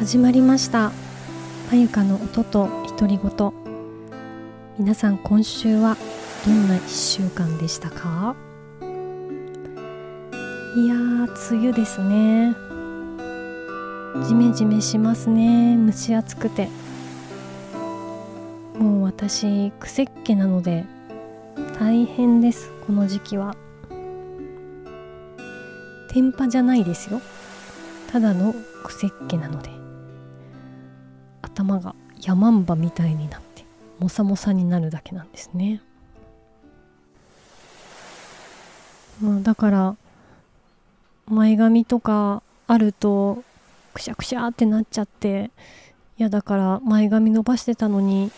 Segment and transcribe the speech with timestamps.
[0.00, 0.92] 始まりました。
[1.70, 3.52] まゆかの音と独り言。
[4.78, 5.98] 皆さん今週は
[6.46, 8.34] どんな1週間でしたか？
[10.74, 12.56] いやー梅雨ですね。
[14.26, 15.76] ジメジメしますね。
[15.76, 16.70] 蒸し暑くて。
[18.78, 20.86] もう私癖っ気なので
[21.78, 23.54] 大変ですこの時期は。
[26.08, 27.20] 天パじゃないですよ。
[28.10, 29.78] ただの癖っ気なので。
[31.60, 33.64] 頭がヤマンバみたいになって
[33.98, 35.82] モサモサになるだけなんですね。
[39.20, 39.96] まあだから
[41.28, 43.44] 前髪とかあると
[43.92, 45.50] くしゃくしゃってなっちゃって
[46.18, 48.30] いやだから前髪伸ばしてたのに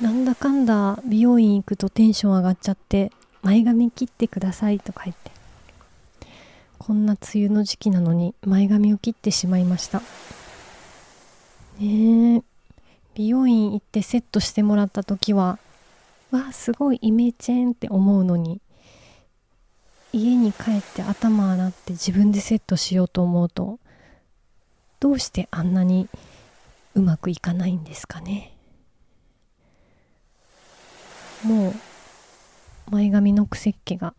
[0.00, 3.12] なんだかんだ美容院行くとテンション上がっちゃって
[3.42, 5.30] 前髪切ってくださいとか言って
[6.78, 10.00] こんな梅雨の時期なのに前髪を切ってしまいました。
[13.16, 15.58] 美容院行ってセットしてもらった時は
[16.30, 18.60] わあすごいイメチェンって思うのに
[20.12, 23.78] 家に帰って頭洗って自分でセットしようと思うと
[25.00, 26.08] どうしてあんなに
[26.94, 28.52] うまくいかないんですかね。
[31.42, 31.74] もう
[32.90, 34.14] 前髪の癖っ気が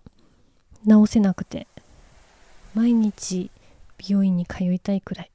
[0.85, 1.67] 直せなくて
[2.73, 3.49] 毎日
[3.97, 5.31] 美容院に通いたいくらい。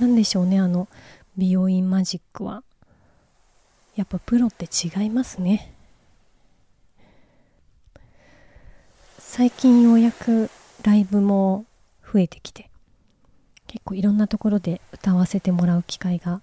[0.00, 0.88] なんでしょうねあの
[1.36, 2.62] 美容院マジックは。
[3.96, 5.74] やっぱプロって違いますね。
[9.18, 10.48] 最近ようやく
[10.82, 11.66] ライブも
[12.10, 12.70] 増えてきて。
[13.66, 16.40] 結構いろんなところで歌わせてもらう機会が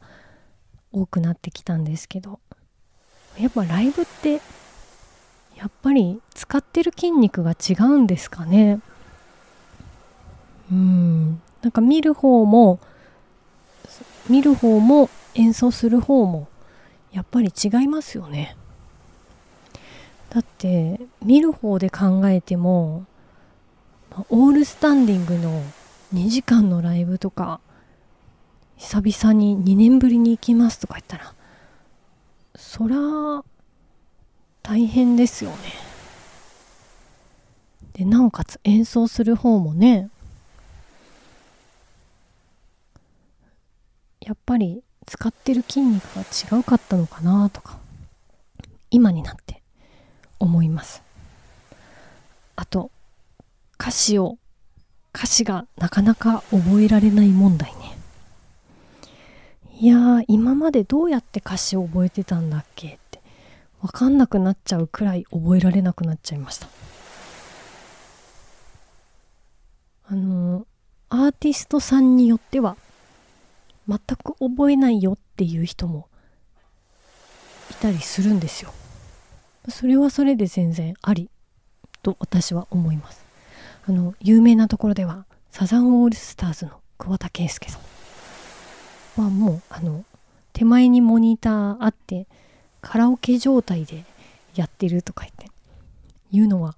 [0.94, 2.40] 多くなってきたんですけど。
[3.40, 4.34] やっぱライブって
[5.56, 8.80] やっぱり使ってる筋肉が違うんですかね。
[10.72, 11.42] うん。
[11.64, 12.80] なんか見る方も
[14.30, 16.48] 見る方も演奏する方も
[17.12, 18.56] やっぱり違いますよね。
[20.30, 23.06] だって見る方で考えても
[24.30, 25.64] オールスタンディングの
[26.14, 27.60] 2時間のライブとか
[28.76, 31.34] 久々に2年ぶりに行きますとか言ったら
[32.56, 33.44] そら
[34.64, 35.58] 大変ですよね。
[37.94, 40.10] でなおかつ演奏する方もね
[44.28, 47.78] やっぱり使ってる筋肉が違うかったのかなとか
[48.92, 49.62] 今になって
[50.38, 51.02] 思います。
[52.58, 52.92] あと
[53.80, 54.38] 歌詞を
[55.16, 57.98] 歌詞がなかなか覚えられない問題ね。
[59.80, 63.22] いやー今までどうやって歌詞を覚えてたんだっけって
[63.82, 66.68] 分かんなくなっちゃうくらい覚えられなくなっちゃいました。
[70.10, 70.68] あの
[71.08, 72.76] アーティストさんによっては
[73.88, 76.08] 全く覚えないよっていう人も
[77.72, 78.74] いたりするんですよ。
[79.70, 81.30] それはそれで全然あり
[82.02, 83.26] と私は思います。
[83.88, 87.80] あの有名なところではサザンオールスターズの桑田佳祐さ
[89.18, 90.04] んはもうあの
[90.54, 92.28] 手前にモニターあって
[92.82, 94.04] カラオケ状態で
[94.56, 95.48] やってるとか言って
[96.32, 96.76] 言うのは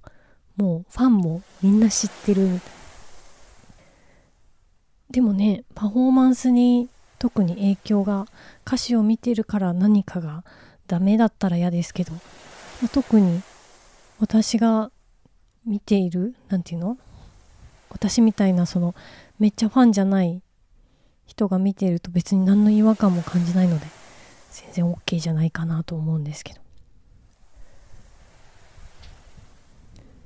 [0.58, 2.42] もうファンもみんな知ってる。
[2.42, 2.80] みたいな
[5.12, 8.26] でもねパフォーマンスに特に影響が
[8.66, 10.44] 歌詞を見てるから何かが
[10.88, 12.14] ダメだったら嫌ですけど、
[12.94, 13.42] 特に
[14.20, 14.92] 私が
[15.66, 16.98] 見ている何て言うの？
[17.90, 18.96] 私みたいなその
[19.38, 20.42] めっちゃファンじゃない
[21.26, 23.86] 人が見てると別に何の違和感も感じないので
[24.52, 26.62] 全然 OK じゃないかなと思うんですけど。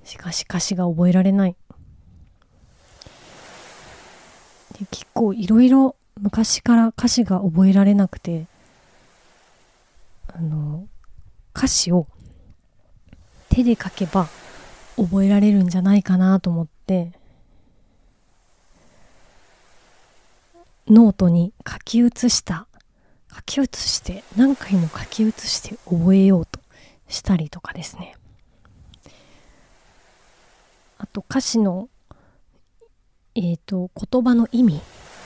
[0.04, 1.56] しかし歌詞が覚えられない。
[4.80, 8.46] で結構いろいろ昔から歌詞が覚えられなくて
[10.34, 10.88] あの
[11.54, 12.08] 歌詞を
[13.50, 14.30] 手で書けば
[14.96, 17.12] 覚えられるんじゃないかなと思って
[20.88, 22.68] ノートに書き写した
[23.36, 26.62] 書き写して何回も書き写して覚えようと
[27.10, 28.16] したりとかですね。
[30.98, 31.90] あと歌詞の
[33.36, 34.81] えっ、ー、と言葉の意味。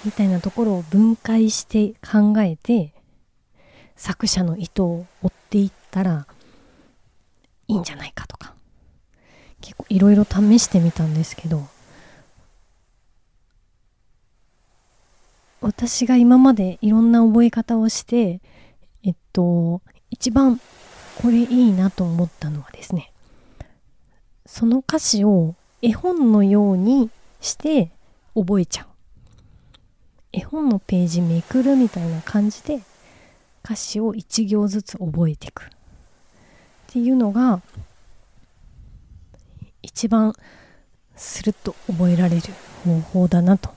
[0.06, 2.94] みたいなところを分解して考えて
[3.96, 6.28] 作者の意図を追っていったら
[7.68, 8.58] いいんじゃないかとか。
[9.62, 11.68] 結構いろいろ試してみたんですけど
[15.62, 18.40] 私が今までいろんな覚え方をして
[19.04, 20.62] えっと一番
[21.22, 23.12] これいいなと思ったのはですね
[24.46, 27.10] その歌詞を絵本のように
[27.42, 27.92] して
[28.34, 28.97] 覚えちゃう。
[30.34, 32.82] 絵本のページめくるみたいな感じで
[33.64, 35.66] 歌詞を1行ずつ覚えていくっ
[36.88, 37.62] ていうのが
[39.82, 40.34] 一番
[41.16, 42.42] スルッと覚えられる
[42.84, 43.76] 方法だなと。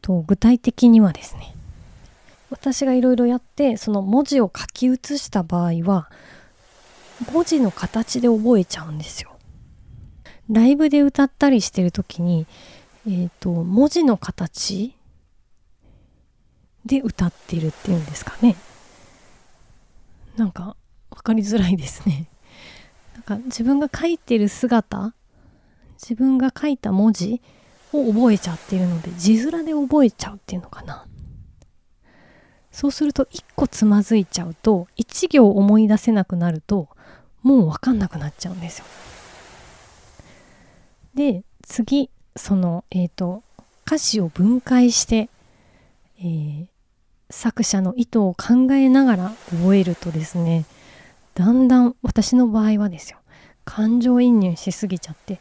[0.00, 1.54] と具体的にはですね
[2.50, 6.10] 私がいろいろやってその文字を書き写した場合は
[7.32, 9.30] 文字の形で覚えちゃうんですよ。
[10.50, 12.46] ライブで歌ったりしてる時に、
[13.06, 14.96] えーと、文字の形
[16.86, 18.56] で歌ってるっていうんですかね。
[20.36, 20.76] なんか
[21.10, 22.28] 分かりづらいですね。
[23.14, 25.14] なんか自分が書いてる姿
[26.02, 27.40] 自分が書いた文字
[27.92, 31.06] を覚えちゃってるので字面で覚えちゃうっていうのかな。
[32.72, 36.88] そうすると1個つまずいちゃうと1行思い出せなくなると
[37.42, 38.84] もう分かんなくなっちゃうんですよ。
[41.14, 43.42] で次そのえっ、ー、と
[43.86, 45.28] 歌詞を分解して、
[46.18, 46.66] えー、
[47.30, 50.64] 作者の意図を考えながら覚えるとですね
[51.34, 53.18] だんだん私の場合はですよ
[53.64, 55.40] 感情移入しすぎちゃって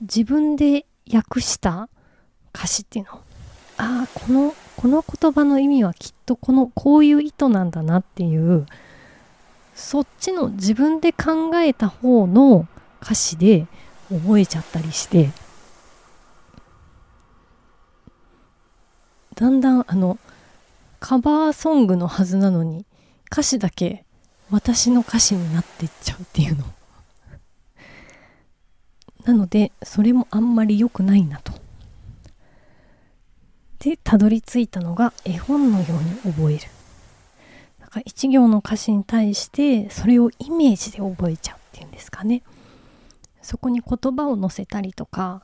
[0.00, 1.88] 自分で訳した
[2.54, 3.12] 歌詞っていうの
[3.78, 8.66] ああこのこの言葉の意味はきっとこのこういう意図なんだなっていう
[9.74, 12.66] そっちの自分で考えた方の
[13.02, 13.66] 歌詞で
[14.10, 15.30] 覚えちゃったりして
[19.36, 20.18] だんだんあの
[20.98, 22.86] カバーソングのはずなのに
[23.30, 24.04] 歌詞だけ
[24.50, 26.64] 私の歌詞になってっちゃうっていうの。
[29.24, 31.52] なのでそれもあんまり良くないなと。
[33.78, 36.64] でたどり着いたのが絵本のように覚える。
[37.80, 42.42] だから一行の歌詞に対してそれをイメージで覚えちゃうっていうんですかね。
[43.42, 45.42] そこに言葉を載せたりとか、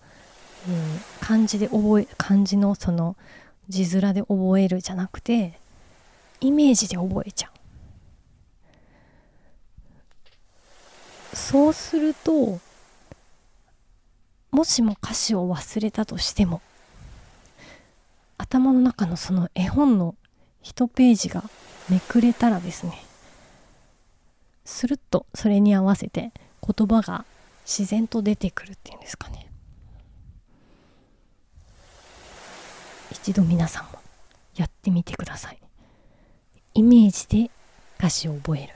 [0.67, 3.17] えー、漢字で覚え漢字のその
[3.69, 5.59] 字面で覚えるじゃなくて
[6.41, 7.53] イメージで覚えちゃう。
[11.37, 12.61] そうすると
[14.51, 16.61] もしも歌詞を忘れたとしても
[18.37, 20.15] 頭の中のその絵本の
[20.63, 21.43] 1ページが
[21.89, 23.03] めくれたらですね
[24.65, 26.33] スルッとそれに合わせて
[26.63, 27.25] 言葉が
[27.65, 29.47] 自然と出てくるっていうんですかね。
[33.13, 33.99] 一度皆さんも
[34.57, 35.59] やってみてください。
[36.75, 37.51] イメージで
[37.99, 38.75] 歌詞を覚える。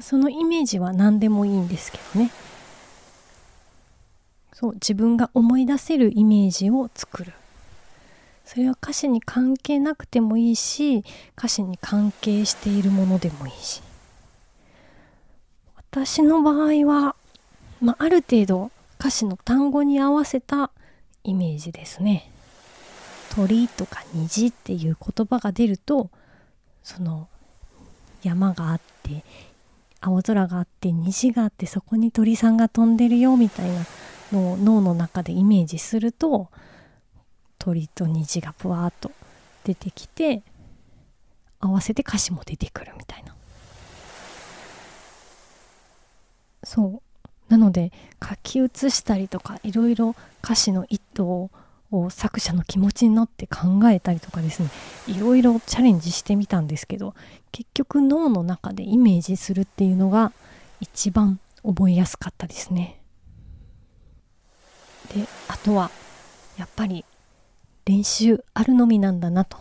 [0.00, 2.30] そのイメージは何でもいいんですけどね。
[4.52, 7.32] そう自分が思い出せるイメージを作る。
[8.44, 11.02] それは歌詞に関係なくてもいいし
[11.36, 13.82] 歌詞に関係しているものでもいいし。
[15.76, 17.16] 私の場合は、
[17.80, 18.70] まあ、ある程度
[19.00, 20.70] 歌詞の単語に合わせた
[21.24, 22.30] イメージですね。
[23.34, 26.10] 鳥とか虹っていう言葉が出ると
[26.84, 27.28] その
[28.22, 29.24] 山があって
[30.00, 33.84] 青空があって虹があってそこに鳥さんが飛んでるよみたいな
[34.32, 36.48] のを脳の中でイメージすると
[37.58, 39.10] 鳥と虹がぷわっと
[39.64, 40.42] 出てきて
[41.58, 43.34] 合わせて歌詞も出てくるみたいな。
[46.62, 47.03] そう。
[47.54, 51.50] なので書き写したりとかいろいろ歌詞の意図を
[52.10, 54.68] 作者の気持ちになって考えたりとかですね
[55.06, 57.14] いろいろチャレンジしてみたんですけど
[57.52, 60.32] 結局脳の中でイメージするっていうのが
[60.80, 63.00] 一番覚えやすかったですね。
[65.14, 65.92] であとは
[66.58, 67.04] やっぱり
[67.84, 69.58] 練習あるのみなんだなと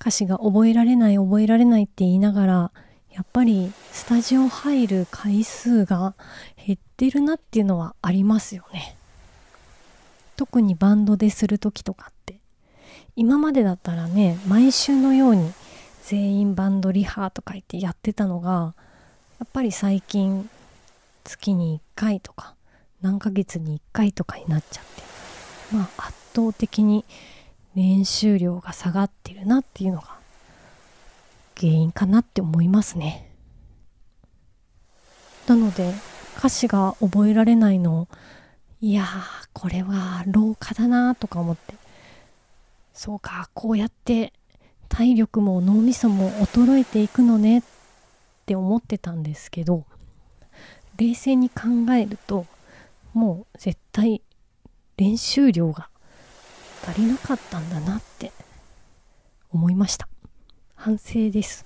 [0.00, 2.70] 歌詞が覚えられない覚えられないって言いながら
[3.14, 6.14] やっぱりスタジオ入る回数が
[6.56, 8.96] 減ってるなっていうのはありますよね。
[10.34, 12.40] 特にバンドでする時とかって。
[13.14, 15.52] 今までだったらね毎週のように
[16.02, 18.74] 全員バンドリハとか言ってやってたのが
[19.38, 20.50] やっぱり最近
[21.22, 22.56] 月に1回とか
[23.00, 25.02] 何ヶ月に1回とかになっちゃって。
[25.72, 27.04] まあ圧倒的に
[27.76, 30.23] 練習量が下がってるなっていうのが
[31.56, 33.30] 原因かなって思いますね。
[35.46, 35.92] なので
[36.38, 38.08] 歌詞が覚えられないの
[38.80, 41.74] いやーこれは老化だなとか思って。
[42.94, 44.32] そうかこうやって
[44.88, 47.62] 体力も脳みそも衰えていくのねっ
[48.46, 49.84] て思ってたんですけど
[50.96, 52.46] 冷静に考えると
[53.12, 54.22] もう絶対
[54.96, 55.88] 練習量が
[56.86, 58.30] 足りなかったんだなって
[59.50, 60.08] 思いました。
[60.84, 61.64] 反省です、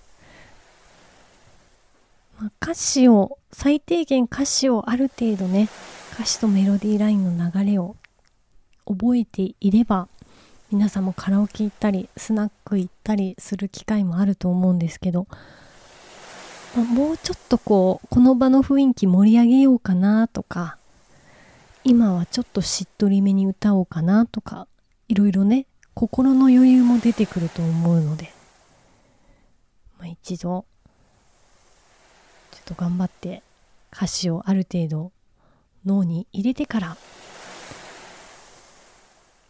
[2.39, 5.69] まあ、歌詞を最低限歌詞をある程度ね
[6.13, 7.97] 歌詞とメロディーラインの流れを
[8.87, 10.07] 覚えていれば
[10.71, 15.27] 皆さんもカラオケ行ったりスナック行ったりする機会もあると思うんですけど、
[16.77, 20.79] まあ、もうちょっとこうこの場の雰囲気盛り上げようかなとか
[21.83, 24.69] 今はちょっとしっとりめに歌おうかなとか
[25.09, 28.33] いろいろね心の余裕も出てくると思うので、
[29.99, 30.65] まあ、一度
[32.53, 33.43] ちょっと頑張って
[33.93, 35.13] 歌詞をある程度
[35.85, 36.97] 脳に入れてから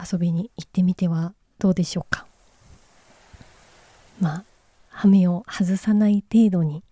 [0.00, 2.26] 遊びに行ってみてはどうでしょうか。
[4.20, 4.44] まあ
[4.90, 6.82] 羽目を外さない程度に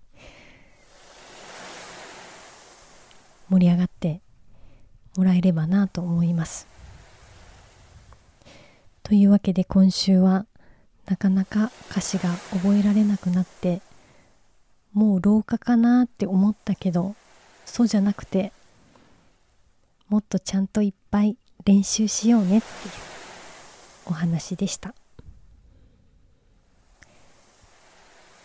[3.48, 4.20] 盛り上がって
[5.16, 6.66] もらえればなと思います。
[9.02, 10.46] というわけで今週は
[11.06, 13.80] なかなか歌詞が覚えられなくなって
[14.92, 17.14] もう廊下かなって思ったけど
[17.64, 18.52] そうじゃなくて
[20.08, 22.94] もっとちゃんといっぱい練習しようねっていう
[24.06, 24.94] お話でした。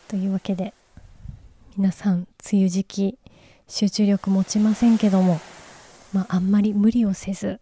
[0.08, 0.74] というわけで
[1.78, 3.18] 皆さん梅雨時期
[3.68, 5.40] 集中力持ちませんけども、
[6.12, 7.62] まあ、あんまり無理をせず、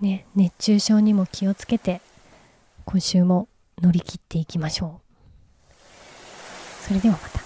[0.00, 2.00] ね、熱中症にも気をつけて
[2.84, 3.46] 今週も
[3.82, 5.74] 乗り切っていきましょう。
[6.86, 7.41] それではまた。